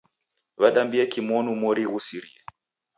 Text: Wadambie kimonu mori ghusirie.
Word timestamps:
Wadambie 0.61 1.05
kimonu 1.11 1.51
mori 1.61 1.83
ghusirie. 1.91 2.39